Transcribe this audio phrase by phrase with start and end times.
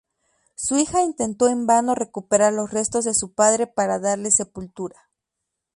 [0.55, 4.97] Su hija intentó en vano recuperar los restos de su padre para darles sepultura.